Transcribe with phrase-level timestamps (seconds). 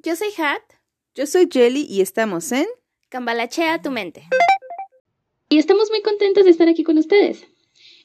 [0.00, 0.62] Yo soy Hat.
[1.16, 2.66] Yo soy Jelly y estamos en
[3.08, 4.28] Cambalachea tu mente.
[5.48, 7.44] Y estamos muy contentos de estar aquí con ustedes.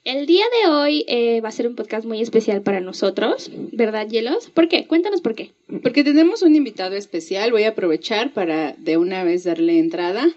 [0.04, 4.08] El día de hoy eh, va a ser un podcast muy especial para nosotros, ¿verdad,
[4.08, 4.50] Hielos?
[4.50, 4.88] ¿Por qué?
[4.88, 5.52] Cuéntanos por qué.
[5.84, 10.28] Porque tenemos un invitado especial, voy a aprovechar para de una vez darle entrada.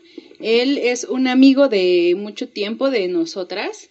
[0.41, 3.89] Él es un amigo de mucho tiempo de nosotras.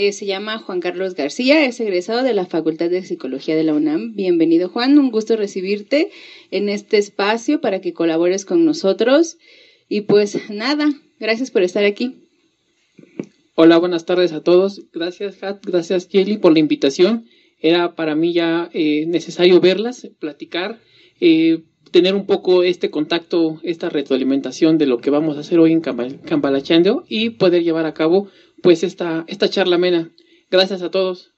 [0.00, 3.74] Eh, se llama Juan Carlos García, es egresado de la Facultad de Psicología de la
[3.74, 4.14] UNAM.
[4.14, 6.12] Bienvenido Juan, un gusto recibirte
[6.52, 9.38] en este espacio para que colabores con nosotros.
[9.88, 10.88] Y pues nada,
[11.18, 12.14] gracias por estar aquí.
[13.56, 14.82] Hola, buenas tardes a todos.
[14.92, 17.26] Gracias, Hat, gracias, Kelly, por la invitación.
[17.58, 20.78] Era para mí ya eh, necesario verlas, platicar,
[21.20, 25.72] eh, tener un poco este contacto, esta retroalimentación de lo que vamos a hacer hoy
[25.72, 28.28] en Cambalachando y poder llevar a cabo
[28.62, 30.10] pues esta, esta charla amena.
[30.50, 31.32] Gracias a todos.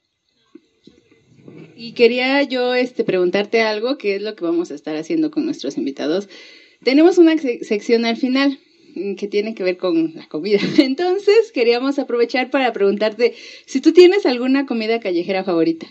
[1.77, 5.47] Y quería yo este, preguntarte algo, que es lo que vamos a estar haciendo con
[5.47, 6.28] nuestros invitados.
[6.83, 8.59] Tenemos una sección al final
[8.95, 10.59] Mm, que tiene que ver con la comida.
[10.78, 13.34] Entonces, queríamos aprovechar para preguntarte
[13.66, 15.87] si tú tienes alguna comida callejera favorita.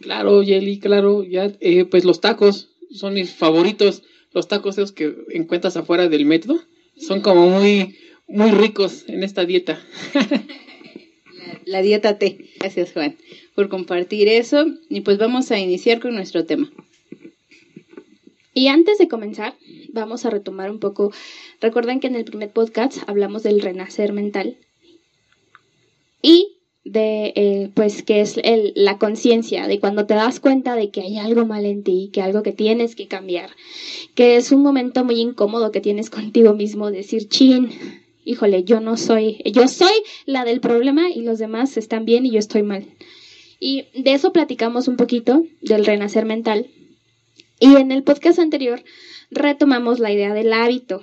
[0.00, 4.02] Claro, Yeli, claro, ya, eh, pues los tacos son mis favoritos.
[4.32, 6.58] Los tacos esos que encuentras afuera del metro
[6.96, 7.96] son como muy,
[8.30, 9.78] muy ricos en esta dieta.
[11.66, 12.50] la, dieta T.
[12.58, 13.16] Gracias, Juan,
[13.54, 14.64] por compartir eso.
[14.88, 16.70] Y pues vamos a iniciar con nuestro tema.
[18.54, 19.54] Y antes de comenzar,
[19.92, 21.12] vamos a retomar un poco.
[21.60, 24.56] Recuerden que en el primer podcast hablamos del renacer mental
[26.22, 28.40] y de, eh, pues, que es
[28.74, 32.22] la conciencia, de cuando te das cuenta de que hay algo mal en ti, que
[32.22, 33.50] algo que tienes que cambiar,
[34.14, 37.70] que es un momento muy incómodo que tienes contigo mismo, decir, chin,
[38.24, 39.92] híjole, yo no soy, yo soy
[40.26, 42.86] la del problema y los demás están bien y yo estoy mal.
[43.58, 46.68] Y de eso platicamos un poquito, del renacer mental,
[47.58, 48.82] y en el podcast anterior
[49.30, 51.02] retomamos la idea del hábito,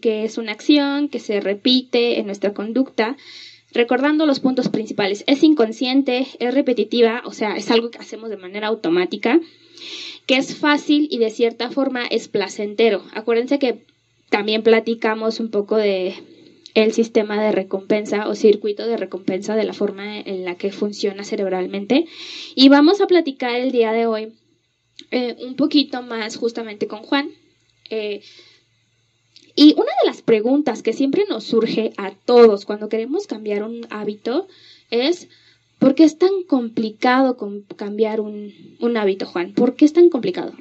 [0.00, 3.16] que es una acción que se repite en nuestra conducta,
[3.70, 5.22] recordando los puntos principales.
[5.28, 9.40] Es inconsciente, es repetitiva, o sea, es algo que hacemos de manera automática,
[10.26, 13.04] que es fácil y de cierta forma es placentero.
[13.14, 13.84] Acuérdense que
[14.28, 16.14] también platicamos un poco de
[16.74, 21.24] el sistema de recompensa o circuito de recompensa de la forma en la que funciona
[21.24, 22.06] cerebralmente
[22.54, 24.32] y vamos a platicar el día de hoy
[25.10, 27.30] eh, un poquito más justamente con Juan.
[27.90, 28.22] Eh,
[29.54, 33.86] y una de las preguntas que siempre nos surge a todos cuando queremos cambiar un
[33.90, 34.48] hábito
[34.90, 35.28] es,
[35.78, 37.36] ¿por qué es tan complicado
[37.76, 39.52] cambiar un, hábito, Juan?
[39.52, 40.52] ¿Por qué es tan complicado?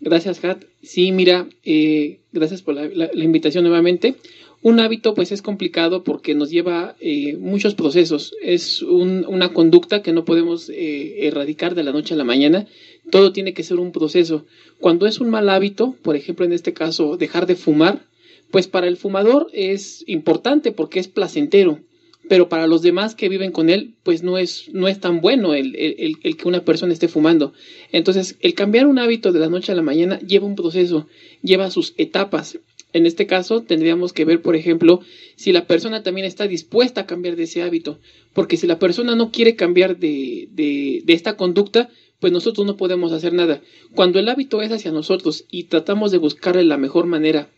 [0.00, 0.64] Gracias, Kat.
[0.82, 4.16] Sí, mira, eh, gracias por la, invitación nuevamente.
[4.62, 8.32] Un hábito pues es complicado porque nos lleva eh, muchos procesos.
[8.40, 12.66] Es una conducta que no podemos eh, erradicar de la noche a la mañana.
[13.10, 14.46] Todo tiene que ser un proceso.
[14.78, 18.06] Cuando es un mal hábito, por ejemplo en este caso dejar de fumar,
[18.52, 21.80] pues para el fumador es importante porque es placentero,
[22.28, 25.54] pero para los demás que viven con él, pues no es, no es tan bueno
[25.54, 27.52] el, el, el, que una persona esté fumando.
[27.90, 31.08] Entonces, el cambiar un hábito de la noche a la mañana lleva un proceso,
[31.42, 32.58] lleva sus etapas.
[32.92, 35.00] En este caso, tendríamos que ver, por ejemplo,
[35.36, 37.98] si la persona también está dispuesta a cambiar de ese hábito.
[38.34, 41.88] Porque si la persona no quiere cambiar de, de, esta conducta,
[42.20, 43.62] pues nosotros no podemos hacer nada.
[43.94, 47.48] Cuando el hábito es hacia nosotros y tratamos de buscarle la mejor manera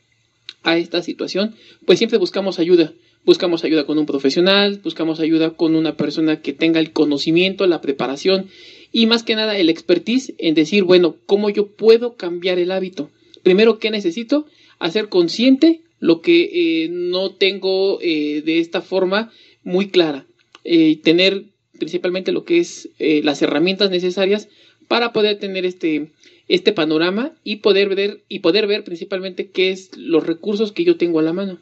[0.62, 2.92] a esta situación, pues siempre buscamos ayuda.
[3.24, 7.80] Buscamos ayuda con un profesional, buscamos ayuda con una persona que tenga el conocimiento, la
[7.80, 8.48] preparación
[8.92, 13.10] y más que nada el expertise en decir, bueno, ¿cómo yo puedo cambiar el hábito?
[13.44, 14.47] Primero, ¿qué necesito?
[14.78, 16.50] hacer consciente lo que
[16.84, 19.32] eh, no tengo eh, de esta forma
[19.62, 20.27] muy clara.
[20.65, 21.44] Eh, tener
[21.78, 24.49] principalmente lo que es las herramientas necesarias
[24.87, 26.10] para poder tener este,
[26.49, 30.97] este panorama y poder ver y poder ver principalmente qué es los recursos que yo
[30.97, 31.59] tengo a la mano.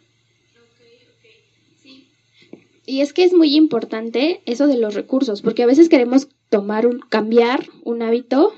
[2.85, 6.87] Y es que es muy importante eso de los recursos, porque a veces queremos tomar
[6.87, 8.53] un, cambiar un hábito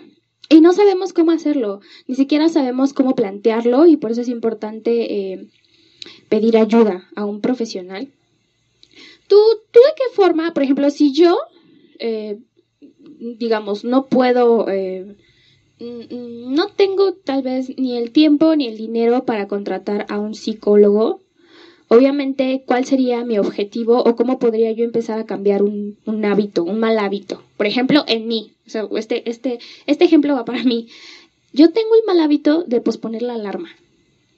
[0.55, 5.33] y no sabemos cómo hacerlo, ni siquiera sabemos cómo plantearlo y por eso es importante
[5.33, 5.49] eh,
[6.29, 8.07] pedir ayuda a un profesional.
[9.27, 9.37] ¿Tú,
[9.73, 11.37] ¿Tú de qué forma, por ejemplo, si yo,
[11.99, 12.39] eh,
[13.19, 15.17] digamos, no puedo, eh,
[15.81, 21.21] no tengo tal vez ni el tiempo ni el dinero para contratar a un psicólogo,
[21.95, 26.79] obviamente, ¿cuál sería mi objetivo o cómo podría yo empezar a cambiar un, hábito, un
[26.79, 27.43] mal hábito?
[27.57, 30.89] Por ejemplo, en mí, o sea, este, este, este ejemplo va para mí.
[31.53, 33.69] Yo tengo el mal hábito de posponer la alarma.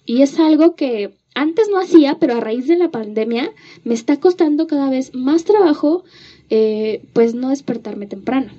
[0.04, 3.52] Y es algo que antes no hacía, pero a raíz de la pandemia
[3.84, 6.04] me está costando cada vez más trabajo,
[6.48, 8.52] eh, pues no despertarme temprano.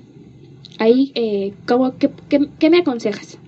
[0.78, 3.38] Ahí, eh, ¿cómo, qué, qué, me aconsejas?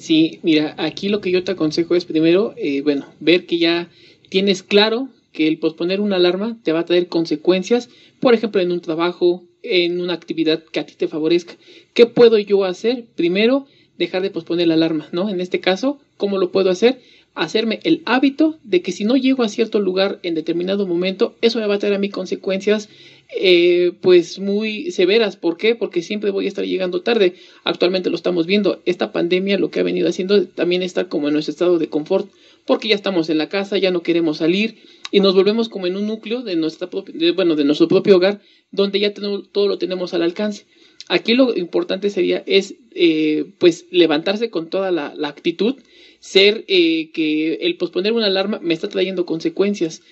[0.00, 3.90] Sí, mira, aquí lo que yo te aconsejo es primero, eh, bueno, ver que ya
[4.30, 8.72] tienes claro que el posponer una alarma te va a traer consecuencias, por ejemplo, en
[8.72, 11.54] un trabajo, en una actividad que a ti te favorezca.
[11.92, 13.04] ¿Qué puedo yo hacer?
[13.14, 13.66] Primero,
[13.98, 15.28] dejar de posponer la alarma, ¿no?
[15.28, 17.02] En este caso, ¿cómo lo puedo hacer?
[17.34, 21.58] Hacerme el hábito de que si no llego a cierto lugar en determinado momento, eso
[21.58, 22.88] me va a traer a mí consecuencias
[23.36, 25.36] eh, pues muy severas.
[25.36, 25.74] ¿Por qué?
[25.74, 27.34] Porque siempre voy a estar llegando tarde.
[27.64, 28.82] Actualmente lo estamos viendo.
[28.86, 32.30] Esta pandemia lo que ha venido haciendo también estar como en nuestro estado de confort,
[32.66, 34.78] porque ya estamos en la casa, ya no queremos salir
[35.10, 36.88] y nos volvemos como en un núcleo de nuestra
[37.34, 38.40] bueno, de nuestro propio hogar,
[38.70, 40.66] donde ya todo lo tenemos al alcance.
[41.08, 45.76] Aquí lo importante sería es eh, pues levantarse con toda la, actitud,
[46.20, 50.02] ser eh, que el posponer una alarma me está trayendo consecuencias.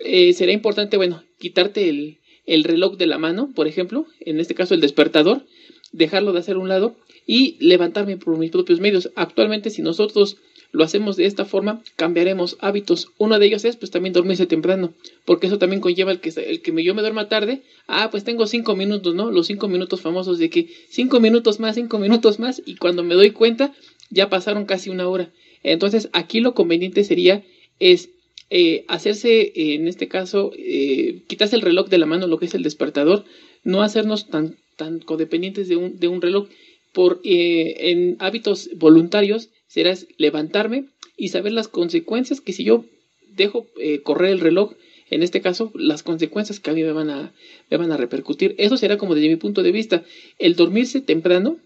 [0.00, 4.54] Eh, será importante, bueno, quitarte el, el reloj de la mano, por ejemplo, en este
[4.54, 5.44] caso el despertador,
[5.92, 6.96] dejarlo de hacer a un lado
[7.26, 9.10] y levantarme por mis propios medios.
[9.14, 10.38] Actualmente, si nosotros
[10.72, 13.08] lo hacemos de esta forma, cambiaremos hábitos.
[13.18, 14.94] Uno de ellos es pues también dormirse temprano,
[15.26, 17.62] porque eso también conlleva el que, el que yo me duerma tarde.
[17.86, 19.30] Ah, pues tengo cinco minutos, ¿no?
[19.30, 23.14] Los cinco minutos famosos de que cinco minutos más, cinco minutos más, y cuando me
[23.14, 23.74] doy cuenta
[24.10, 25.30] ya pasaron casi una hora.
[25.62, 27.44] Entonces aquí lo conveniente sería
[27.78, 28.08] es
[28.50, 32.54] eh, hacerse, en este caso, eh, quitarse el reloj de la mano, lo que es
[32.54, 33.24] el despertador,
[33.64, 36.48] no hacernos tan, tan codependientes de un, de un reloj.
[36.92, 40.86] Por, eh, en hábitos voluntarios será levantarme
[41.16, 42.84] y saber las consecuencias que si yo
[43.28, 44.72] dejo eh, correr el reloj,
[45.10, 47.32] en este caso, las consecuencias que a mí me van a,
[47.70, 48.54] me van a repercutir.
[48.58, 50.04] Eso será como desde mi punto de vista,
[50.38, 51.58] el dormirse temprano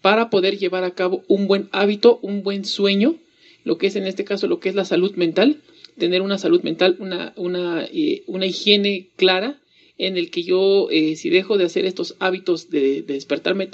[0.00, 3.16] para poder llevar a cabo un buen hábito, un buen sueño,
[3.64, 5.62] lo que es en este caso lo que es la salud mental,
[5.98, 9.60] tener una salud mental, una, una, eh, una higiene clara
[9.98, 13.68] en el que yo, eh, si dejo de hacer estos hábitos de, despertarme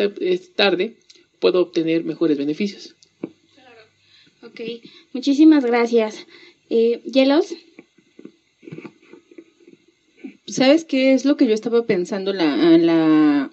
[0.55, 0.97] tarde,
[1.39, 2.95] puedo obtener mejores beneficios.
[3.21, 4.53] Claro.
[4.53, 4.61] Ok,
[5.13, 6.27] muchísimas gracias.
[6.69, 7.55] Eh, ¿Hielos?
[10.47, 13.51] ¿Sabes qué es lo que yo estaba pensando la, la,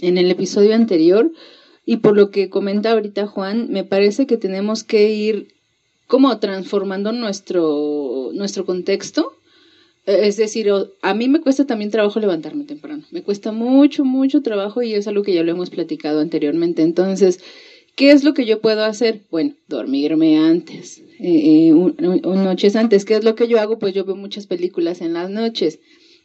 [0.00, 1.30] en el episodio anterior?
[1.84, 5.57] Y por lo que comenta ahorita Juan, me parece que tenemos que ir
[6.08, 9.34] como transformando nuestro, nuestro contexto.
[10.06, 10.68] E, es decir,
[11.02, 13.04] a mí me cuesta también trabajo levantarme temprano.
[13.12, 16.82] Me cuesta mucho, mucho trabajo y es algo que ya lo hemos platicado anteriormente.
[16.82, 17.40] Entonces,
[17.94, 19.20] ¿qué es lo que yo puedo hacer?
[19.30, 23.04] Bueno, dormirme antes, eh, eh noches antes.
[23.04, 23.78] ¿Qué es lo que yo hago?
[23.78, 25.78] Pues yo veo muchas películas en las noches.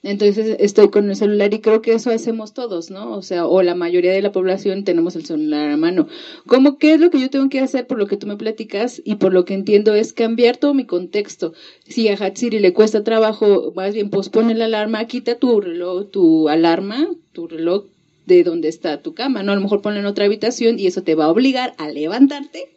[0.03, 3.15] Entonces estoy con el celular y creo que eso hacemos todos, ¿no?
[3.15, 6.09] O sea, o la mayoría de la población tenemos el celular a mano.
[6.45, 9.01] ¿Cómo qué es lo que yo tengo que hacer por lo que tú me platicas
[9.05, 11.53] y por lo que entiendo es cambiar todo mi contexto?
[11.87, 16.49] Si a Hatsiri le cuesta trabajo, más bien pospone la alarma, quita tu reloj, tu
[16.49, 17.85] alarma, tu reloj
[18.25, 19.53] de donde está tu cama, ¿no?
[19.53, 22.67] A lo mejor ponla en otra habitación y eso te va a obligar a levantarte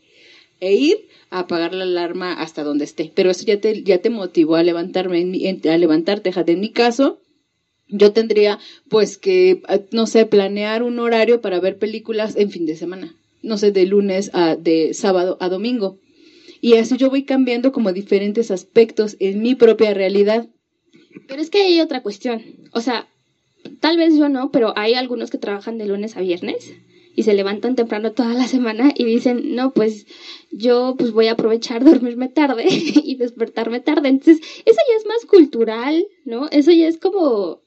[0.60, 3.12] e ir apagar la alarma hasta donde esté.
[3.14, 6.32] Pero eso ya te, ya te motivó a levantarme, a levantarte.
[6.46, 7.20] En mi caso,
[7.88, 9.62] yo tendría pues que,
[9.92, 13.14] no sé, planear un horario para ver películas en fin de semana.
[13.42, 15.98] No sé, de lunes a, de sábado a domingo.
[16.60, 20.48] Y así yo voy cambiando como diferentes aspectos en mi propia realidad.
[21.28, 22.42] Pero es que hay otra cuestión.
[22.72, 23.08] O sea,
[23.80, 26.72] tal vez yo no, pero hay algunos que trabajan de lunes a viernes
[27.16, 30.06] y se levantan temprano toda la semana y dicen, no, pues
[30.50, 34.10] yo pues voy a aprovechar dormirme tarde y despertarme tarde.
[34.10, 36.48] Entonces, eso ya es más cultural, ¿no?
[36.50, 37.62] Eso ya es como,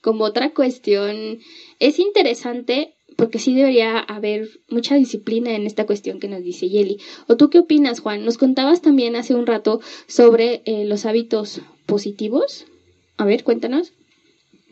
[0.00, 1.38] como otra cuestión.
[1.78, 6.98] Es interesante porque sí debería haber mucha disciplina en esta cuestión que nos dice Yeli.
[7.28, 8.24] ¿O tú qué opinas, Juan?
[8.24, 12.64] Nos contabas también hace un rato sobre eh, los hábitos positivos.
[13.18, 13.92] A ver, cuéntanos.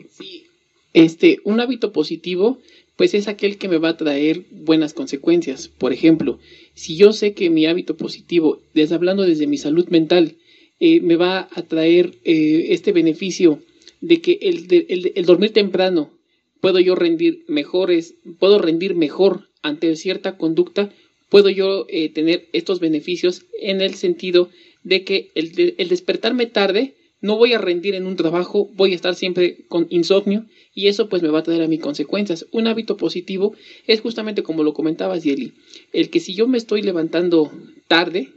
[0.09, 0.45] Sí,
[0.93, 2.57] este, un hábito positivo
[2.95, 5.67] pues es aquel que me va a traer buenas consecuencias.
[5.67, 6.39] Por ejemplo,
[6.73, 10.35] si yo sé que mi hábito positivo, desde hablando desde mi salud mental,
[10.79, 13.59] eh, me va a traer eh, este beneficio
[14.01, 16.11] de que el, dormir temprano
[16.59, 20.91] puedo yo rendir mejores, puedo rendir mejor ante cierta conducta,
[21.29, 24.49] puedo yo eh, tener estos beneficios en el sentido
[24.83, 28.95] de que el, el despertarme tarde no voy a rendir en un trabajo, voy a
[28.95, 32.45] estar siempre con insomnio y eso pues me va a traer a mí consecuencias.
[32.51, 33.55] Un hábito positivo
[33.87, 35.53] es justamente como lo comentabas, Yeli,
[35.93, 37.49] el que si yo me estoy levantando
[37.87, 38.27] tarde,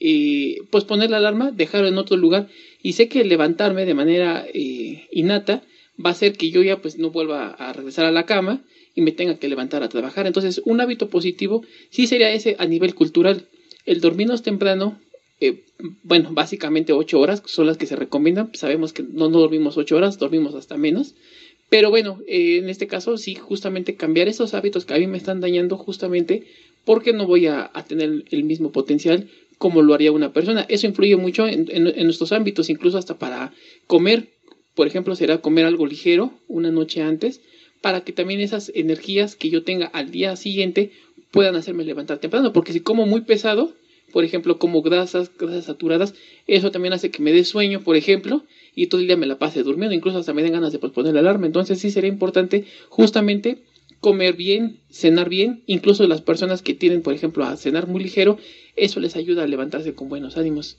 [0.00, 2.48] eh, pues poner la alarma, dejarlo en otro lugar
[2.82, 5.62] y sé que levantarme de manera eh, innata
[6.02, 9.02] va a hacer que yo ya pues no vuelva a regresar a la cama y
[9.02, 10.26] me tenga que levantar a trabajar.
[10.26, 13.48] Entonces, un hábito positivo sí sería ese a nivel cultural.
[13.84, 14.98] El dormirnos temprano,
[15.40, 15.64] eh,
[16.02, 18.50] bueno, básicamente ocho horas son las que se recomiendan.
[18.54, 21.14] Sabemos que no, dormimos ocho horas, dormimos hasta menos.
[21.70, 25.16] Pero bueno, eh, en este caso sí, justamente cambiar esos hábitos que a mí me
[25.16, 26.44] están dañando, justamente
[26.84, 29.28] porque no voy a, tener el mismo potencial
[29.58, 30.66] como lo haría una persona.
[30.68, 33.52] Eso influye mucho en, nuestros ámbitos, incluso hasta para
[33.86, 34.28] comer.
[34.74, 37.40] Por ejemplo, será comer algo ligero una noche antes,
[37.80, 40.92] para que también esas energías que yo tenga al día siguiente
[41.30, 42.52] puedan hacerme levantar temprano.
[42.52, 43.74] Porque si como muy pesado,
[44.12, 46.14] por ejemplo, como grasas, grasas saturadas,
[46.46, 49.38] eso también hace que me dé sueño, por ejemplo, y todo el día me la
[49.38, 51.46] pase durmiendo, incluso hasta me den ganas de posponer la alarma.
[51.46, 53.62] Entonces sí sería importante justamente
[54.00, 58.38] comer bien, cenar bien, incluso las personas que tienen, por ejemplo, a cenar muy ligero,
[58.76, 60.78] eso les ayuda a levantarse con buenos ánimos.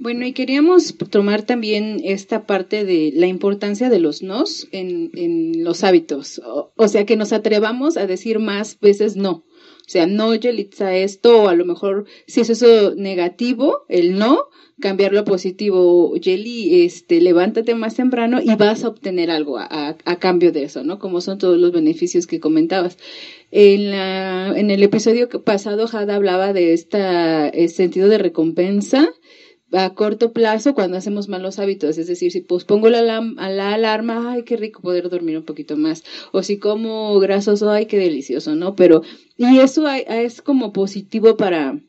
[0.00, 5.64] Bueno, y queríamos tomar también esta parte de la importancia de los nos en, en
[5.64, 6.40] los hábitos.
[6.44, 9.44] O, sea, que nos atrevamos a decir más veces no.
[9.88, 14.48] O sea, no, Yelitza, esto, o a lo mejor, si es eso negativo, el no,
[14.80, 16.14] cambiarlo a positivo.
[16.14, 20.84] Yeli, este, levántate más temprano y vas a obtener algo a, a, cambio de eso,
[20.84, 21.00] ¿no?
[21.00, 22.98] Como son todos los beneficios que comentabas.
[23.50, 29.08] En, la, en el episodio pasado, Jada hablaba de este sentido de recompensa
[29.72, 34.42] a corto plazo cuando hacemos malos hábitos, es decir, si pospongo la, la alarma, ay,
[34.44, 38.74] qué rico poder dormir un poquito más, o si como grasoso, ay, qué delicioso, ¿no?
[38.76, 39.02] Pero,
[39.36, 41.80] y eso es como positivo para,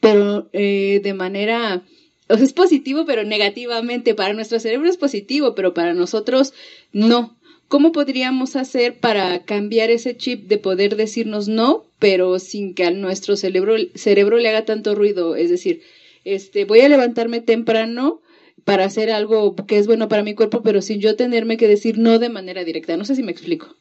[0.00, 1.82] pero eh, de manera,
[2.28, 6.52] o sea, es positivo, pero negativamente, para nuestro cerebro es positivo, pero para nosotros
[6.92, 7.38] no.
[7.68, 12.90] ¿Cómo podríamos hacer para cambiar ese chip de poder decirnos no, pero sin que a
[12.90, 15.36] nuestro cerebro, cerebro le haga tanto ruido?
[15.36, 15.82] Es decir,
[16.24, 18.20] este, voy a levantarme temprano
[18.64, 21.98] para hacer algo que es bueno para mi cuerpo, pero sin yo tenerme que decir
[21.98, 22.96] no de manera directa.
[22.96, 23.74] No sé si me explico.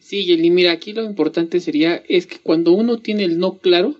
[0.00, 3.96] Sí, Yeli, mira, aquí lo importante sería es que cuando uno tiene el no claro,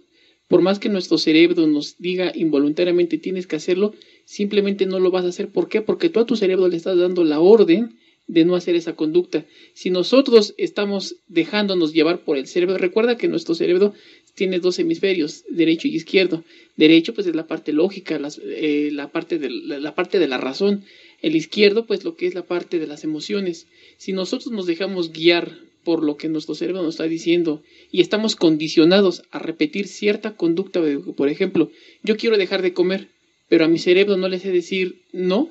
[0.48, 3.94] por más que nuestro cerebro nos diga involuntariamente tienes que hacerlo,
[4.26, 5.48] simplemente no lo vas a hacer.
[5.48, 5.80] ¿Por qué?
[5.80, 9.46] Porque tú a tu cerebro le estás dando la orden de no hacer esa conducta.
[9.74, 13.94] Si nosotros estamos dejándonos llevar por el cerebro, recuerda que nuestro cerebro
[14.34, 16.44] tiene dos hemisferios, derecho y izquierdo.
[16.76, 20.84] Derecho, pues es la parte lógica, eh, la, parte de, la, parte de la razón.
[21.20, 23.66] El izquierdo, pues lo que es la parte de las emociones.
[23.98, 28.36] Si nosotros nos dejamos guiar por lo que nuestro cerebro nos está diciendo y estamos
[28.36, 30.80] condicionados a repetir cierta conducta,
[31.16, 31.70] por ejemplo,
[32.02, 33.08] yo quiero dejar de comer,
[33.48, 35.50] pero a mi cerebro no le sé decir no,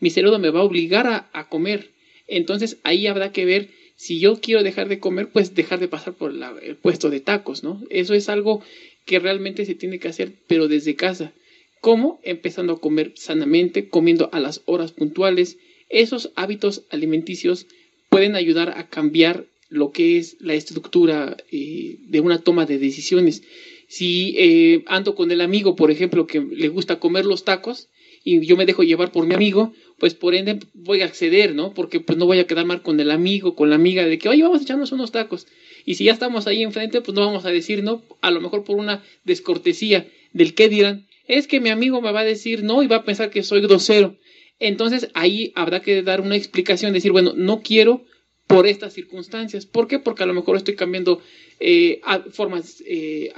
[0.00, 1.90] mi cerebro me va a obligar a, a comer.
[2.26, 6.14] Entonces ahí habrá que ver si yo quiero dejar de comer, pues dejar de pasar
[6.14, 7.82] por el puesto de tacos, ¿no?
[7.90, 8.62] Eso es algo
[9.04, 11.32] que realmente se tiene que hacer, pero desde casa.
[11.80, 12.20] ¿Cómo?
[12.22, 15.58] Empezando a comer sanamente, comiendo a las horas puntuales.
[15.88, 17.66] Esos hábitos alimenticios
[18.08, 23.42] pueden ayudar a cambiar lo que es la estructura eh, de una toma de decisiones.
[23.88, 27.88] Si eh, ando con el amigo, por ejemplo, que le gusta comer los tacos,
[28.22, 31.74] y yo me dejo llevar por mi amigo, pues por ende voy a acceder, ¿no?
[31.74, 34.28] Porque pues no voy a quedar mal con el amigo, con la amiga, de que,
[34.28, 35.46] oye, vamos a echarnos unos tacos.
[35.84, 38.64] Y si ya estamos ahí enfrente, pues no vamos a decir no, a lo mejor
[38.64, 41.06] por una descortesía del qué dirán.
[41.26, 43.60] Es que mi amigo me va a decir no y va a pensar que soy
[43.60, 44.16] grosero.
[44.60, 48.04] Entonces ahí habrá que dar una explicación, decir, bueno, no quiero
[48.48, 49.66] por estas circunstancias.
[49.66, 50.00] ¿Por qué?
[50.00, 51.20] Porque a lo mejor estoy cambiando
[51.60, 52.00] eh,
[52.32, 53.30] formas, eh,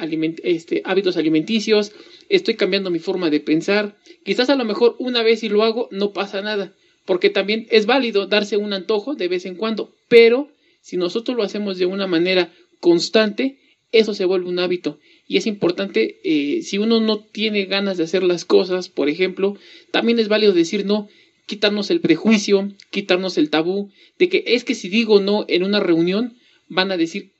[0.44, 1.92] este, hábitos alimenticios,
[2.30, 3.98] estoy cambiando mi forma de pensar.
[4.24, 6.74] Quizás a lo mejor una vez si lo hago no pasa nada,
[7.04, 10.48] porque también es válido darse un antojo de vez en cuando, pero
[10.80, 13.58] si nosotros lo hacemos de una manera constante,
[13.92, 15.00] eso se vuelve un hábito.
[15.26, 19.56] Y es importante, eh, si uno no tiene ganas de hacer las cosas, por ejemplo,
[19.90, 21.08] también es válido decir no,
[21.50, 23.90] quitarnos el prejuicio, quitarnos el tabú,
[24.20, 26.34] de que es que si digo no en una reunión,
[26.68, 27.32] van a decir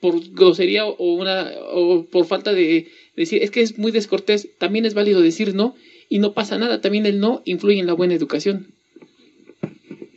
[0.00, 4.86] por grosería o, una, o por falta de decir, es que es muy descortés, también
[4.86, 5.74] es válido decir no
[6.08, 8.72] y no pasa nada, también el no influye en la buena educación.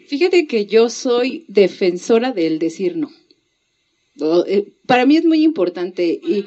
[0.06, 3.10] Fíjate que yo soy defensora del decir no.
[4.46, 6.46] Eh, para mí es muy importante y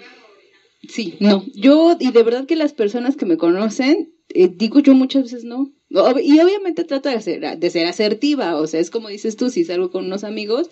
[0.88, 1.44] sí, no.
[1.56, 5.44] Yo y de verdad que las personas que me conocen eh, digo yo muchas veces
[5.44, 5.73] no.
[6.22, 9.64] Y obviamente trato de ser, de ser asertiva, o sea, es como dices tú, si
[9.64, 10.70] salgo con unos amigos,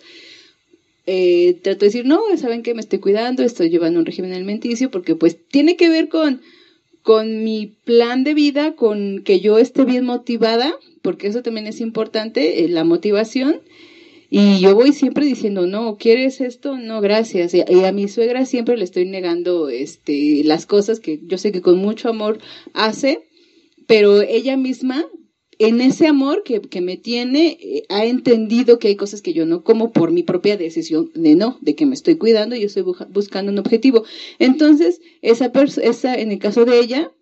[1.06, 4.90] eh, trato de decir, no, saben que me estoy cuidando, estoy llevando un régimen alimenticio,
[4.90, 6.40] porque pues tiene que ver con,
[7.02, 11.80] con mi plan de vida, con que yo esté bien motivada, porque eso también es
[11.80, 13.60] importante, eh, la motivación.
[14.32, 16.78] Y yo voy siempre diciendo, no, ¿quieres esto?
[16.78, 17.52] No, gracias.
[17.52, 21.60] Y, a mi suegra siempre le estoy negando este, las cosas que yo sé que
[21.60, 22.38] con mucho amor
[22.72, 23.26] hace,
[23.90, 25.04] pero ella misma
[25.58, 29.64] en ese amor que, me tiene, eh, ha entendido que hay cosas que yo no
[29.64, 32.84] como por mi propia decisión de no, de que me estoy cuidando y yo estoy
[33.08, 34.04] buscando un objetivo.
[34.38, 35.50] Entonces, esa,
[35.82, 37.12] esa en el caso de ella,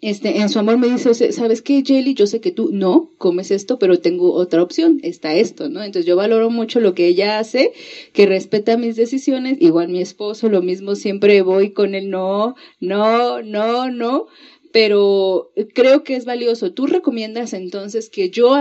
[0.00, 2.14] este, en su amor me dice, ¿sabes qué, Jelly?
[2.14, 5.82] Yo sé que tú no comes esto, pero tengo otra opción, está esto, ¿no?
[5.82, 7.72] Entonces yo valoro mucho lo que ella hace,
[8.12, 13.40] que respeta mis decisiones, igual mi esposo, lo mismo, siempre voy con el no, no,
[13.42, 14.26] no, no,
[14.72, 16.72] pero creo que es valioso.
[16.72, 18.54] Tú recomiendas entonces que yo,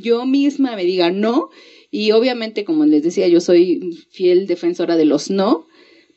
[0.00, 1.50] yo misma me diga no,
[1.90, 5.66] y obviamente, como les decía, yo soy fiel defensora de los no,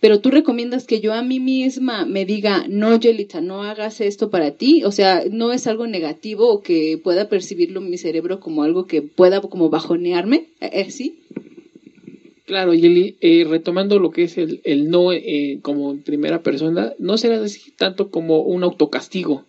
[0.02, 4.32] pero tú recomiendas que yo a mí misma me diga, no, Yelita, no hagas esto
[4.32, 8.64] para ti, o sea, no es algo negativo o que pueda percibirlo mi cerebro como
[8.64, 11.20] algo que pueda como bajonearme, ¿Eh, eh, ¿sí?
[12.52, 16.92] Claro, Yeli, eh, retomando lo que es el, el no eh, como en primera persona,
[17.00, 19.46] no será así tanto como un autocastigo,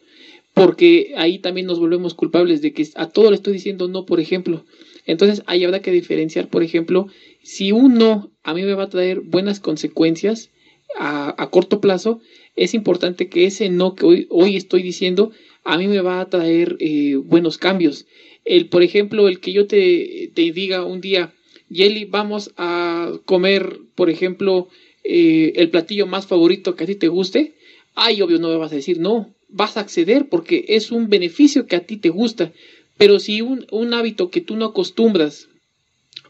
[0.54, 4.20] porque ahí también nos volvemos culpables de que a todo le estoy diciendo no, por
[4.20, 4.64] ejemplo.
[5.04, 7.08] Entonces ahí habrá que diferenciar, por ejemplo,
[7.42, 10.50] si un no a mí me va a traer buenas consecuencias
[10.96, 12.20] a, corto plazo,
[12.54, 15.32] es importante que ese no que hoy, hoy estoy diciendo
[15.64, 18.06] a mí me va a traer eh, buenos cambios.
[18.44, 21.34] El, por ejemplo, el que yo te, te diga un día,
[21.72, 24.68] Yeli, vamos a comer, por ejemplo,
[25.04, 27.54] eh, el platillo más favorito que a ti te guste,
[27.94, 31.76] ay, obvio no vas a decir no, vas a acceder porque es un beneficio que
[31.76, 32.52] a ti te gusta.
[32.98, 35.48] Pero si un, hábito que tú no acostumbras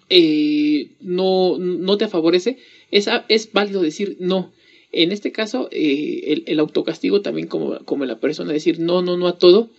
[0.09, 2.59] eh, no, no te favorece,
[2.91, 3.09] es,
[3.53, 4.53] válido decir no.
[4.93, 9.27] En este caso, eh, el, autocastigo también como, como la persona decir no, no, no
[9.27, 9.71] a todo,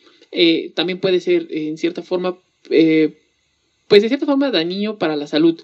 [0.75, 2.37] también puede ser en cierta forma,
[3.93, 5.61] pues de cierta forma dañino para la salud.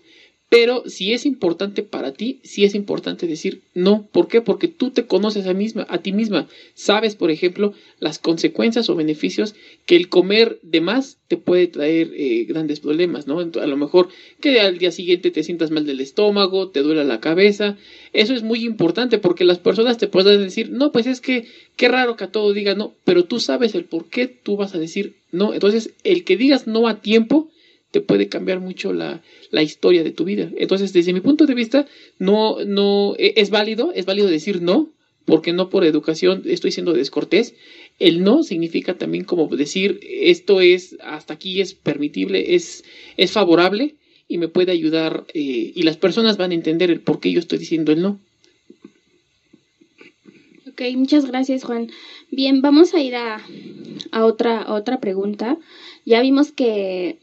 [0.50, 4.07] Pero si es importante para ti, sí es importante decir no.
[4.12, 4.39] ¿Por qué?
[4.41, 6.48] Porque tú te conoces a, misma, a ti misma.
[6.75, 9.55] Sabes, por ejemplo, las consecuencias o beneficios
[9.88, 13.39] que el comer de más te puede traer eh, grandes problemas, ¿no?
[13.39, 14.09] A lo mejor
[14.39, 17.77] que al día siguiente te sientas mal del estómago, te duela la cabeza.
[18.13, 21.88] Eso es muy importante porque las personas te pueden decir, no, pues es que qué
[21.88, 24.79] raro que a todo diga no, pero tú sabes el por qué tú vas a
[24.79, 25.51] decir no.
[25.55, 27.50] Entonces, el que digas no a tiempo
[27.91, 30.50] te puede cambiar mucho la, la, historia de tu vida.
[30.58, 31.88] Entonces, desde mi punto de vista,
[32.19, 34.89] no, no, e, es válido, es válido decir no,
[35.25, 37.56] porque no por educación estoy siendo descortés.
[37.99, 42.84] El no significa también como decir esto es, hasta aquí es permitible, es,
[43.17, 43.95] es favorable
[44.28, 47.39] y me puede ayudar eh, y las personas van a entender el por qué yo
[47.39, 48.19] estoy diciendo el no.
[50.67, 51.91] Ok, muchas gracias Juan.
[52.32, 53.41] Bien, vamos a ir a,
[54.12, 55.58] a otra, a otra pregunta.
[56.06, 57.17] Ya vimos que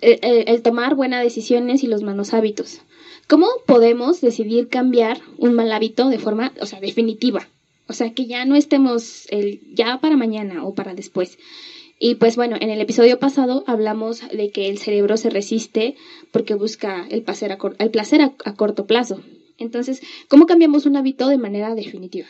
[0.00, 2.80] el, tomar buenas decisiones y los malos hábitos.
[3.28, 7.48] ¿Cómo podemos decidir cambiar un mal hábito de forma, o sea, definitiva?
[7.86, 11.38] O sea, que ya no estemos el, ya para mañana o para después.
[11.98, 15.96] Y pues bueno, en el episodio pasado hablamos de que el cerebro se resiste
[16.32, 19.20] porque busca el placer a, el placer a corto plazo.
[19.58, 22.26] Entonces, ¿cómo cambiamos un hábito de manera definitiva?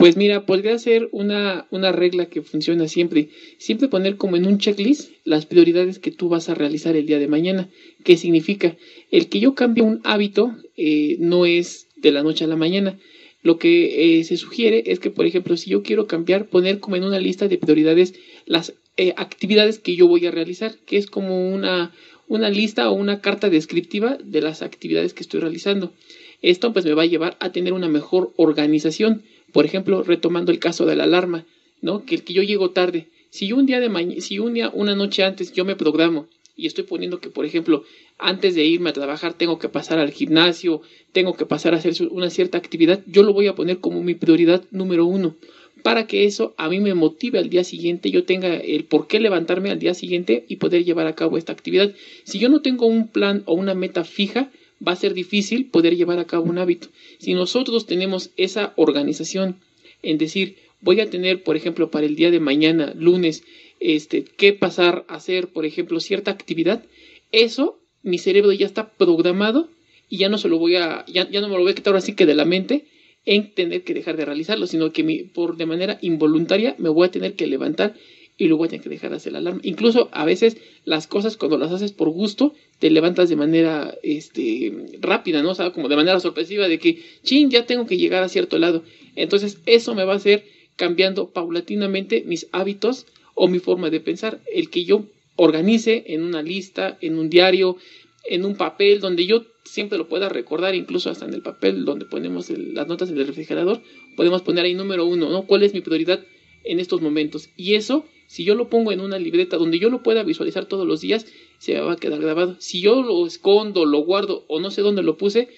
[0.00, 3.28] Pues mira, podría ser una, una regla que funciona siempre.
[3.58, 7.18] Siempre poner como en un checklist las prioridades que tú vas a realizar el día
[7.18, 7.68] de mañana.
[8.02, 8.78] ¿Qué significa?
[9.10, 12.98] El que yo cambie un hábito eh, no es de la noche a la mañana.
[13.42, 16.96] Lo que eh, se sugiere es que, por ejemplo, si yo quiero cambiar, poner como
[16.96, 18.14] en una lista de prioridades
[18.46, 21.92] las eh, actividades que yo voy a realizar, que es como una,
[22.26, 25.92] una lista o una carta descriptiva de las actividades que estoy realizando.
[26.40, 30.58] Esto pues me va a llevar a tener una mejor organización por ejemplo, retomando el
[30.58, 31.44] caso de la alarma,
[31.80, 32.04] ¿no?
[32.04, 33.08] Que el que yo llego tarde.
[33.30, 36.66] Si un día de mañana, si un día, una noche antes yo me programo y
[36.66, 37.84] estoy poniendo que, por ejemplo,
[38.18, 40.82] antes de irme a trabajar tengo que pasar al gimnasio,
[41.12, 44.14] tengo que pasar a hacer una cierta actividad, yo lo voy a poner como mi
[44.14, 45.36] prioridad número uno
[45.82, 49.20] para que eso a mí me motive al día siguiente, yo tenga el por qué
[49.20, 51.92] levantarme al día siguiente y poder llevar a cabo esta actividad.
[52.24, 54.50] Si yo no tengo un plan o una meta fija,
[54.86, 56.88] va a ser difícil poder llevar a cabo un hábito.
[57.18, 59.56] Si nosotros tenemos esa organización
[60.02, 63.44] en decir, voy a tener, por ejemplo, para el día de mañana, lunes,
[63.78, 66.84] este, qué pasar a hacer, por ejemplo, cierta actividad,
[67.32, 69.68] eso mi cerebro ya está programado
[70.08, 72.14] y ya no se lo voy a, ya, no me lo voy a quitar así
[72.14, 72.86] que de la mente
[73.26, 77.06] en tener que dejar de realizarlo, sino que mi, por de manera involuntaria me voy
[77.06, 77.94] a tener que levantar
[78.40, 79.60] y luego voy a tener que dejar de hacer la alarma.
[79.64, 84.72] Incluso a veces las cosas cuando las haces por gusto te levantas de manera este,
[84.98, 85.50] rápida, ¿no?
[85.50, 88.58] O sea, como de manera sorpresiva de que, chin, ya tengo que llegar a cierto
[88.58, 88.82] lado.
[89.14, 94.40] Entonces, eso me va a hacer cambiando paulatinamente mis hábitos o mi forma de pensar.
[94.50, 95.04] El que yo
[95.36, 97.76] organice en una lista, en un diario,
[98.24, 102.06] en un papel, donde yo siempre lo pueda recordar, incluso hasta en el papel donde
[102.06, 103.82] ponemos las notas del refrigerador,
[104.16, 105.42] podemos poner ahí número uno, ¿no?
[105.42, 106.24] ¿Cuál es mi prioridad
[106.64, 107.50] en estos momentos?
[107.58, 110.86] Y eso si yo lo pongo en una libreta donde yo lo pueda visualizar todos
[110.86, 111.26] los días,
[111.58, 112.54] se va a quedar grabado.
[112.60, 115.48] Si yo lo escondo, lo guardo o no sé dónde lo puse,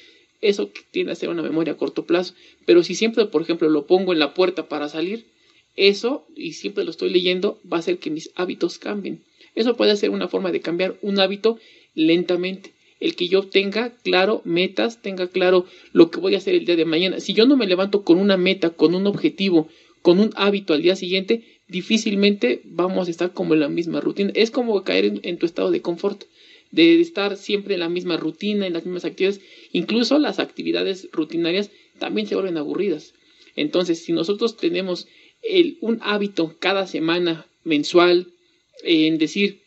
[0.41, 2.33] eso tiende a ser una memoria a corto plazo.
[2.65, 5.27] Pero si siempre, por ejemplo, lo pongo en la puerta para salir,
[5.77, 9.23] Eso, y siempre lo estoy leyendo, va a hacer que mis hábitos cambien.
[9.55, 11.59] Eso puede ser una forma de cambiar un hábito
[11.95, 12.73] lentamente.
[13.01, 16.77] El que yo tenga claro metas, tenga claro lo que voy a hacer el día
[16.77, 17.21] de mañana.
[17.21, 19.69] Si yo no me levanto con una meta, con un objetivo,
[20.03, 24.31] con un hábito al día siguiente, difícilmente vamos a estar como en la misma rutina.
[24.35, 26.25] Es como caer en, tu estado de confort,
[26.71, 29.41] de estar siempre en la misma rutina, en las mismas actividades.
[29.73, 33.15] Incluso las actividades rutinarias también se vuelven aburridas.
[33.57, 35.09] Entonces, si nosotros tenemos
[35.81, 38.29] un hábito cada semana, mensual,
[38.85, 39.61] en decir,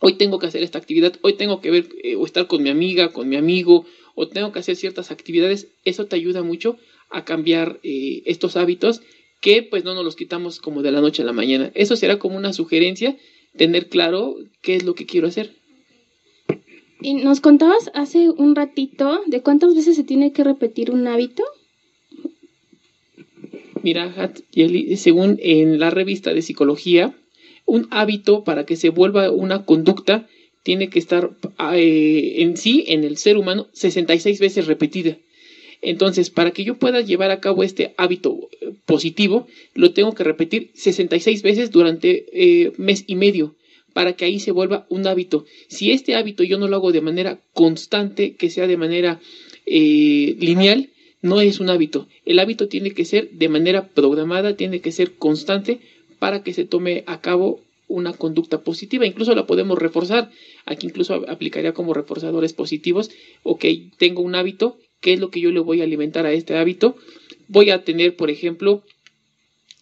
[0.00, 2.70] hoy tengo que hacer esta actividad, hoy tengo que ver eh, o estar con mi
[2.70, 6.78] amiga, con mi amigo, o tengo que hacer ciertas actividades, eso te ayuda mucho
[7.10, 9.02] a cambiar eh, estos hábitos
[9.44, 11.70] que pues no nos los quitamos como de la noche a la mañana.
[11.74, 13.14] Eso será como una sugerencia,
[13.54, 15.54] tener claro qué es lo que quiero hacer.
[17.02, 21.44] Y nos contabas hace un ratito de cuántas veces se tiene que repetir un hábito.
[23.82, 24.32] Mira,
[24.96, 27.14] según en la revista de psicología,
[27.66, 30.26] un hábito para que se vuelva una conducta
[30.62, 31.32] tiene que estar
[31.74, 35.18] eh, en sí, en el ser humano, 66 veces repetida.
[35.84, 40.24] Entonces, para que yo pueda llevar a cabo este hábito eh, positivo, lo tengo que
[40.24, 43.54] repetir 66 veces durante eh, mes y medio
[43.92, 45.44] para que ahí se vuelva un hábito.
[45.68, 49.20] Si este hábito yo no lo hago de manera constante, que sea de manera
[49.66, 50.90] eh, lineal,
[51.22, 52.08] no es un hábito.
[52.26, 55.80] El hábito tiene que ser de manera programada, tiene que ser constante
[56.18, 59.06] para que se tome a cabo una conducta positiva.
[59.06, 60.30] Incluso la podemos reforzar.
[60.66, 63.10] Aquí incluso aplicaría como reforzadores positivos.
[63.42, 63.64] Ok,
[63.96, 66.96] tengo un hábito qué es lo que yo le voy a alimentar a este hábito.
[67.46, 68.82] Voy a tener, por ejemplo,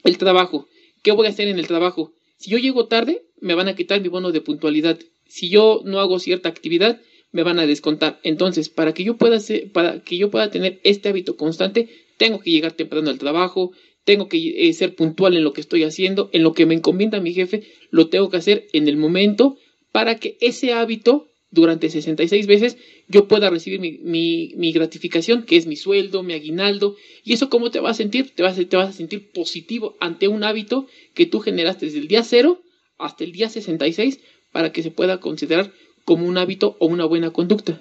[0.03, 0.67] el trabajo.
[1.05, 2.13] ¿Qué voy a hacer en el trabajo?
[2.39, 4.99] Si yo llego tarde, me van a quitar mi bono de puntualidad.
[5.29, 8.19] Si yo no hago cierta actividad, me van a descontar.
[8.25, 9.39] Entonces, para que yo pueda
[9.73, 13.71] para que yo pueda tener este hábito constante, tengo que llegar temprano al trabajo,
[14.03, 17.21] tengo que eh, ser puntual en lo que estoy haciendo, en lo que me encomienda
[17.21, 19.57] mi jefe, lo tengo que hacer en el momento
[19.93, 25.77] para que ese hábito durante 66 veces yo pueda recibir mi, gratificación, que es mi
[25.77, 26.97] sueldo, mi aguinaldo.
[27.23, 28.31] ¿Y eso cómo te va a sentir?
[28.35, 32.09] Te vas, te vas a sentir positivo ante un hábito que tú generaste desde el
[32.09, 32.61] día 0
[32.99, 34.19] hasta el día 66
[34.51, 35.73] para que se pueda considerar
[36.05, 37.81] como un hábito o una buena conducta.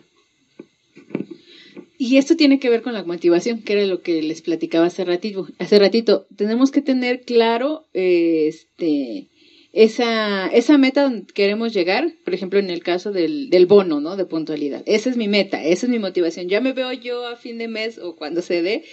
[1.98, 5.06] Y esto tiene que ver con la motivación, que era lo que les platicaba hace
[5.06, 5.48] ratito.
[5.60, 9.28] Hace ratito, tenemos que tener claro, este,
[9.74, 14.18] esa, esa meta donde queremos llegar, por ejemplo, en el caso del, del bono, ¿no?
[14.18, 14.84] De puntualidad.
[14.86, 16.50] Esa es mi meta, esa es mi motivación.
[16.50, 18.84] Ya me veo yo a fin de mes o cuando se dé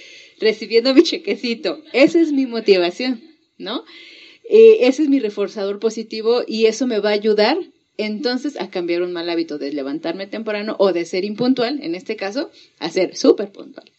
[0.40, 1.82] recibiendo mi chequecito.
[1.92, 3.20] Esa es mi motivación,
[3.58, 3.84] ¿no?
[4.48, 7.58] Eh, ese es mi reforzador positivo y eso me va a ayudar
[7.96, 12.14] entonces a cambiar un mal hábito de levantarme temprano o de ser impuntual, en este
[12.14, 13.90] caso, a ser súper puntual.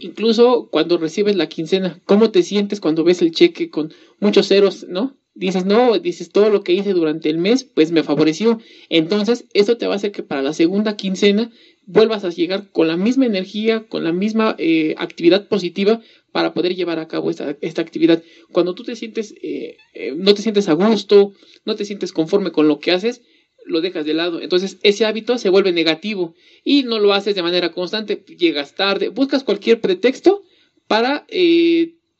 [0.00, 4.86] Incluso cuando recibes la quincena, ¿cómo te sientes cuando ves el cheque con muchos ceros,
[4.88, 5.14] no?
[5.34, 8.60] Dices, no, dices, todo lo que hice durante el mes, pues me favoreció.
[8.88, 11.50] Entonces, eso te va a hacer que para la segunda quincena
[11.86, 16.00] vuelvas a llegar con la misma energía, con la misma eh, actividad positiva
[16.32, 18.22] para poder llevar a cabo esta, esta actividad.
[18.52, 21.32] Cuando tú te sientes, eh, eh, no te sientes a gusto,
[21.64, 23.22] no te sientes conforme con lo que haces,
[23.66, 24.40] lo dejas de lado.
[24.40, 29.08] Entonces ese hábito se vuelve negativo y no lo haces de manera constante, llegas tarde,
[29.08, 30.42] buscas cualquier pretexto
[30.86, 31.26] para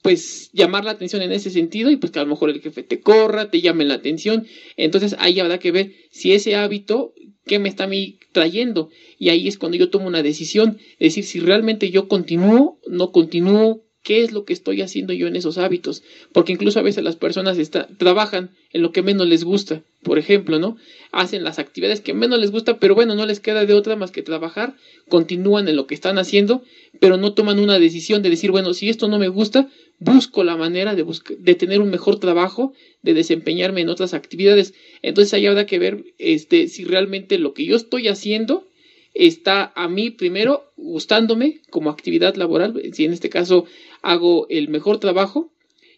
[0.04, 2.82] pues llamar la atención en ese sentido y pues que a lo mejor el jefe
[2.82, 4.46] te corra, te llame la atención.
[4.76, 7.14] Entonces ahí habrá que ver si ese hábito,
[7.46, 8.90] ¿qué me está a mí trayendo?
[9.18, 13.84] Y ahí es cuando yo tomo una decisión, decir, si realmente yo continúo, no continúo,
[14.04, 17.16] qué es lo que estoy haciendo yo en esos hábitos, porque incluso a veces las
[17.16, 17.58] personas
[17.98, 20.76] trabajan en lo que menos les gusta, por ejemplo, ¿no?
[21.10, 24.10] Hacen las actividades que menos les gusta, pero bueno, no les queda de otra más
[24.10, 24.76] que trabajar,
[25.08, 26.62] continúan en lo que están haciendo,
[27.00, 30.56] pero no toman una decisión de decir, bueno, si esto no me gusta, busco la
[30.56, 31.04] manera de,
[31.38, 34.74] de tener un mejor trabajo, de desempeñarme en otras actividades.
[35.02, 38.68] Entonces ahí habrá que ver este, si realmente lo que yo estoy haciendo
[39.14, 43.64] está a mí primero gustándome como actividad laboral, si en este caso
[44.02, 45.52] hago el mejor trabajo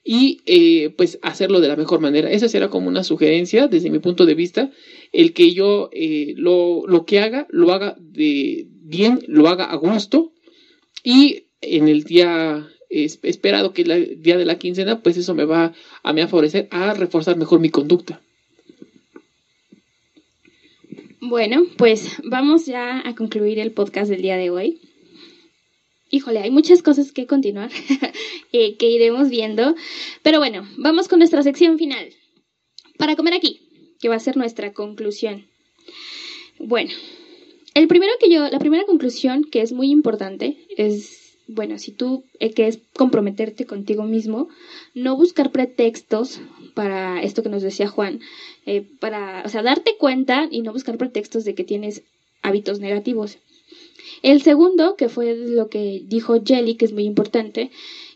[0.04, 2.30] y eh, pues hacerlo de la mejor manera.
[2.30, 4.70] Esa será como una sugerencia desde mi punto de vista,
[5.12, 9.74] el que yo eh, lo, lo, que haga, lo haga de bien, lo haga a
[9.76, 10.32] gusto
[11.02, 12.68] y en el día
[13.04, 16.94] esperado que el día de la quincena, pues eso me va a, me favorecer a
[16.94, 18.20] reforzar mejor mi conducta.
[21.20, 24.80] Bueno, pues vamos ya a concluir el podcast del día de hoy
[26.11, 27.70] híjole, hay muchas cosas que continuar,
[28.52, 29.74] eh, que iremos viendo.
[30.22, 32.12] Pero bueno, vamos con nuestra sección final.
[32.98, 33.61] Para comer aquí,
[34.00, 35.46] que va a ser nuestra conclusión.
[36.59, 36.90] Bueno,
[37.74, 42.24] el primero que yo, la primera conclusión que es muy importante es bueno, si tú,
[42.40, 44.48] eh, que es comprometerte contigo mismo,
[44.94, 46.40] no buscar pretextos
[46.74, 48.20] para esto que nos decía Juan,
[48.66, 52.02] eh, para, o sea, darte cuenta y no buscar pretextos de que tienes
[52.42, 53.38] hábitos negativos.
[54.22, 57.70] El segundo, que fue lo que dijo Jelly, que es muy importante,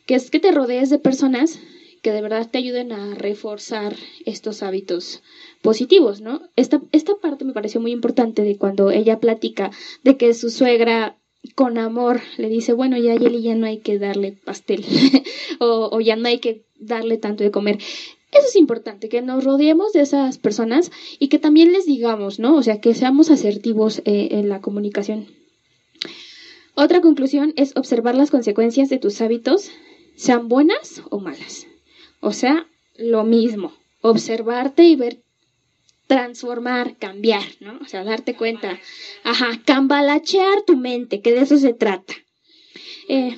[0.06, 1.60] que es que te rodees de personas
[2.02, 5.22] que de verdad te ayuden a reforzar estos hábitos
[5.60, 6.40] positivos, ¿no?
[6.56, 9.70] Esta, esta parte me pareció muy importante de cuando ella platica
[10.02, 11.19] de que su suegra
[11.54, 14.84] con amor le dice, bueno, ya Yeli ya no hay que darle pastel
[15.60, 17.78] o, ya no hay que darle tanto de comer.
[18.32, 22.56] Eso es importante, que nos rodeemos de esas personas y que también les digamos, ¿no?
[22.56, 25.26] O sea, que seamos asertivos eh, en la comunicación.
[26.74, 29.70] Otra conclusión es observar las consecuencias de tus hábitos,
[30.14, 31.66] sean buenas o malas.
[32.20, 35.22] O sea, lo mismo, observarte y ver
[36.10, 37.78] transformar, cambiar, ¿no?
[37.80, 38.80] O sea, darte cuenta,
[39.22, 42.14] ajá, cambalachear tu mente, que de eso se trata.
[43.08, 43.36] Eh,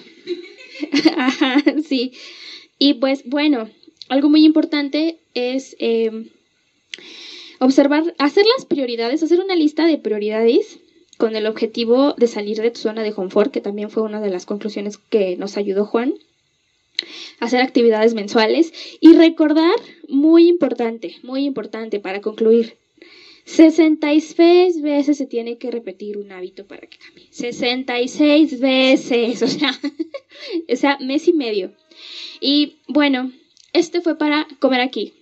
[1.18, 2.14] ajá, sí.
[2.78, 3.68] Y pues bueno,
[4.08, 6.30] algo muy importante es eh,
[7.60, 10.78] observar, hacer las prioridades, hacer una lista de prioridades
[11.18, 14.30] con el objetivo de salir de tu zona de confort, que también fue una de
[14.30, 16.14] las conclusiones que nos ayudó Juan
[17.40, 19.74] hacer actividades mensuales y recordar,
[20.08, 22.76] muy importante, muy importante para concluir,
[23.44, 27.26] 66 veces se tiene que repetir un hábito para que cambie.
[27.30, 29.72] 66 veces, o sea,
[30.68, 31.72] o sea, mes y medio.
[32.40, 33.32] Y bueno,
[33.72, 35.12] este fue para comer aquí.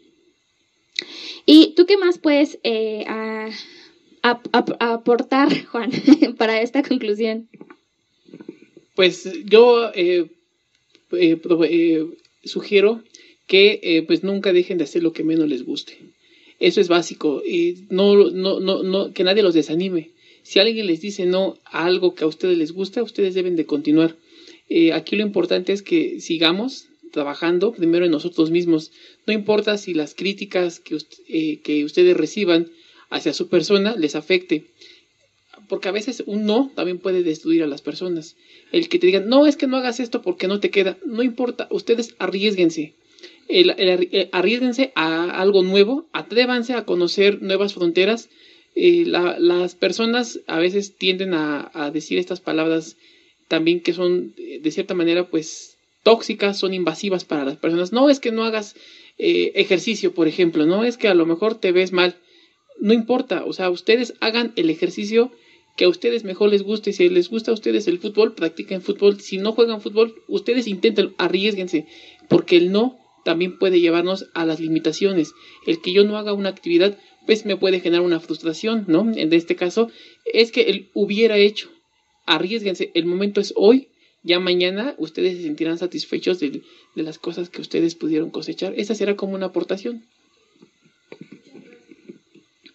[1.46, 3.06] ¿Y tú qué más puedes eh,
[4.22, 5.90] aportar, Juan,
[6.36, 7.48] para esta conclusión?
[8.94, 10.30] Pues yo eh,
[11.12, 12.06] eh, eh,
[12.44, 13.02] sugiero
[13.46, 15.98] que eh, pues nunca dejen de hacer lo que menos les guste.
[16.58, 17.42] Eso es básico.
[17.44, 20.10] Y no, no, no, no, que nadie los desanime.
[20.42, 23.66] Si alguien les dice no a algo que a ustedes les gusta, ustedes deben de
[23.66, 24.16] continuar.
[24.92, 28.92] aquí lo importante es que sigamos trabajando primero en nosotros mismos.
[29.26, 30.98] No importa si las críticas que,
[31.62, 32.70] que ustedes reciban
[33.10, 34.64] hacia su persona les afecte
[35.70, 38.36] porque a veces un no también puede destruir a las personas.
[38.72, 41.22] El que te digan, no, es que no hagas esto porque no te queda, no
[41.22, 42.94] importa, ustedes arriesguense.
[43.48, 48.30] Eh, arriesguense a algo nuevo, atrévanse a conocer nuevas fronteras.
[48.74, 52.96] Eh, las personas a veces tienden a, decir estas palabras
[53.46, 57.92] también que son eh, de cierta manera pues tóxicas, son invasivas para las personas.
[57.92, 58.74] No es que no hagas
[59.18, 62.16] ejercicio, por ejemplo, no es que a lo mejor te ves mal.
[62.80, 65.30] No importa, o sea, ustedes hagan el ejercicio
[65.80, 66.92] que a ustedes mejor les guste.
[66.92, 69.18] Si les gusta a ustedes el fútbol, practiquen fútbol.
[69.18, 71.86] Si no juegan fútbol, ustedes intenten, arriesguense,
[72.28, 75.32] porque el no también puede llevarnos a las limitaciones.
[75.66, 79.10] El que yo no haga una actividad, pues me puede generar una frustración, ¿no?
[79.10, 79.90] En este caso,
[80.30, 81.70] es que él hubiera hecho.
[82.26, 83.88] Arriesguense, el momento es hoy,
[84.22, 86.60] ya mañana ustedes se sentirán satisfechos de,
[86.94, 88.74] de las cosas que ustedes pudieron cosechar.
[88.76, 90.04] Esa será como una aportación.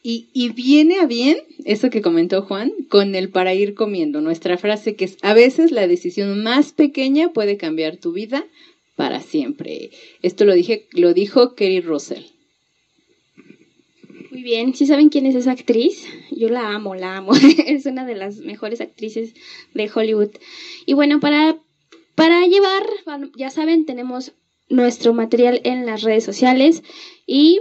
[0.08, 4.96] Y, viene a bien eso que comentó Juan con el para ir comiendo, nuestra frase
[4.96, 8.46] que es a veces la decisión más pequeña puede cambiar tu vida
[8.96, 9.89] para siempre.
[10.22, 12.22] Esto lo dije, lo dijo Kerry Russell.
[14.30, 17.32] Muy bien, si saben quién es esa actriz, yo la amo, la amo.
[17.65, 19.34] es una de las mejores actrices
[19.74, 20.36] de Hollywood.
[20.86, 21.58] Y bueno, para,
[22.13, 22.86] para llevar,
[23.36, 24.34] ya saben, tenemos
[24.70, 26.84] nuestro material en las redes sociales
[27.26, 27.60] y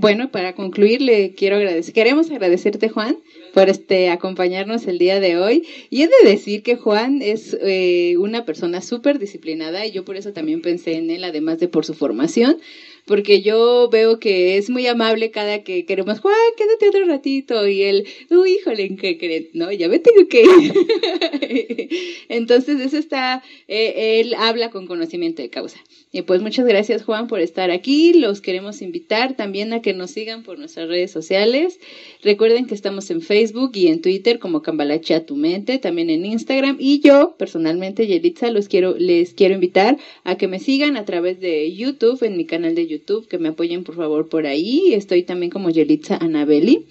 [0.00, 3.18] bueno, para concluir, le quiero agradecer, queremos agradecerte, Juan,
[3.52, 5.66] por este acompañarnos el día de hoy.
[5.90, 10.16] Y he de decir que Juan es eh, una persona súper disciplinada y yo por
[10.16, 12.56] eso también pensé en él, además de por su formación,
[13.04, 17.82] porque yo veo que es muy amable cada que queremos, Juan, quédate otro ratito, y
[17.82, 19.48] él, uy, híjole, ¿en qué crees?
[19.52, 20.44] No, ya me tengo que.
[22.30, 25.78] Entonces, eso está, eh, él habla con conocimiento de causa.
[26.12, 28.14] Y pues muchas gracias Juan por estar aquí.
[28.14, 31.78] Los queremos invitar también a que nos sigan por nuestras redes sociales.
[32.22, 36.78] Recuerden que estamos en Facebook y en Twitter como Cambalache tu mente, también en Instagram.
[36.80, 41.38] Y yo, personalmente, Yelitza, los quiero, les quiero invitar a que me sigan a través
[41.38, 44.92] de YouTube, en mi canal de YouTube, que me apoyen por favor por ahí.
[44.94, 46.86] Estoy también como Yelitza Anabeli.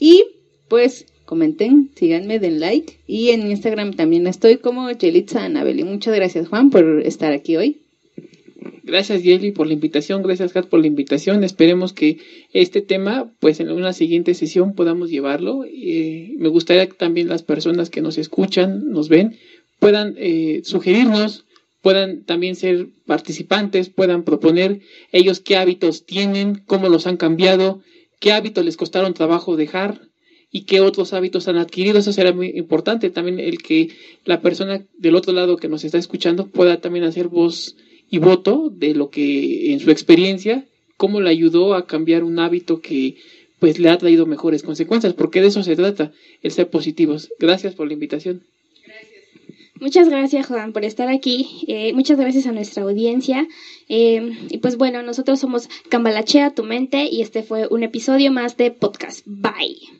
[0.00, 0.24] Y
[0.66, 2.98] pues comenten, síganme, den like.
[3.06, 5.84] Y en Instagram también estoy como Yelitza Anabeli.
[5.84, 7.82] Muchas gracias Juan por estar aquí hoy.
[8.82, 11.44] Gracias Yeli por la invitación, gracias Kat por la invitación.
[11.44, 12.18] Esperemos que
[12.52, 15.64] este tema, pues en una siguiente sesión podamos llevarlo.
[15.64, 19.36] Eh, me gustaría que también las personas que nos escuchan, nos ven,
[19.78, 21.44] puedan eh, sugerirnos,
[21.82, 24.80] puedan también ser participantes, puedan proponer
[25.12, 27.82] ellos qué hábitos tienen, cómo los han cambiado,
[28.20, 30.08] qué hábitos les costaron trabajo dejar,
[30.50, 31.98] y qué otros hábitos han adquirido.
[31.98, 33.10] Eso será muy importante.
[33.10, 33.90] También el que
[34.24, 37.76] la persona del otro lado que nos está escuchando pueda también hacer voz
[38.10, 40.64] y voto de lo que en su experiencia,
[40.96, 43.16] cómo le ayudó a cambiar un hábito que
[43.58, 47.30] pues le ha traído mejores consecuencias, porque de eso se trata, el ser positivos.
[47.38, 48.42] Gracias por la invitación.
[49.80, 51.64] Muchas gracias, Juan, por estar aquí.
[51.68, 53.46] Eh, muchas gracias a nuestra audiencia.
[53.88, 58.56] Eh, y pues bueno, nosotros somos Cambalachea tu mente y este fue un episodio más
[58.56, 59.24] de podcast.
[59.26, 59.97] Bye.